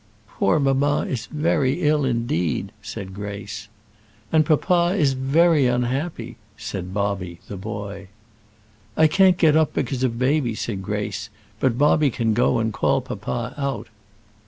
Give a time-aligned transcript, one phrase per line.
[0.27, 3.67] "Poor mamma is very ill, indeed," said Grace.
[4.31, 8.07] "And papa is very unhappy," said Bobby, the boy.
[8.97, 11.29] "I can't get up because of baby," said Grace;
[11.59, 13.89] "but Bobby can go and call papa out."